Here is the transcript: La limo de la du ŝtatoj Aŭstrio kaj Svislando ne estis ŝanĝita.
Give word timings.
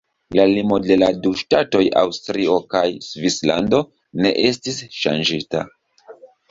La 0.37 0.45
limo 0.51 0.79
de 0.85 0.95
la 1.01 1.09
du 1.25 1.33
ŝtatoj 1.41 1.83
Aŭstrio 2.03 2.57
kaj 2.73 2.83
Svislando 3.11 3.83
ne 4.27 4.35
estis 4.51 4.85
ŝanĝita. 5.03 5.65